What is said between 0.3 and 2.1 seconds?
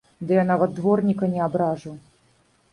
я нават дворніка не абражу!